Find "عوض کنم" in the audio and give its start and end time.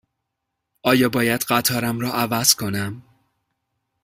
2.13-3.01